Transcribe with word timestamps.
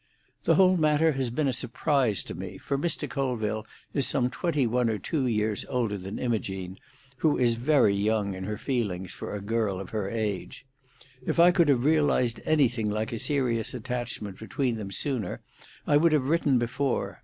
"The 0.45 0.55
whole 0.55 0.77
matter 0.77 1.11
has 1.11 1.29
been 1.29 1.47
a 1.47 1.53
surprise 1.53 2.23
to 2.23 2.33
me, 2.33 2.57
for 2.57 2.75
Mr. 2.75 3.07
Colville 3.07 3.67
is 3.93 4.07
some 4.07 4.31
twenty 4.31 4.65
one 4.65 4.89
or 4.89 4.97
two 4.97 5.27
years 5.27 5.63
older 5.69 5.95
than 5.95 6.17
Imogene, 6.17 6.79
who 7.17 7.37
is 7.37 7.53
very 7.53 7.93
young 7.93 8.33
in 8.33 8.45
her 8.45 8.57
feelings 8.57 9.13
for 9.13 9.35
a 9.35 9.41
girl 9.41 9.79
of 9.79 9.91
her 9.91 10.09
age. 10.09 10.65
If 11.23 11.39
I 11.39 11.51
could 11.51 11.67
have 11.69 11.85
realised 11.85 12.41
anything 12.45 12.89
like 12.89 13.13
a 13.13 13.19
serious 13.19 13.75
attachment 13.75 14.39
between 14.39 14.77
them 14.77 14.89
sooner, 14.89 15.41
I 15.85 15.97
would 15.97 16.13
have 16.13 16.29
written 16.29 16.57
before. 16.57 17.19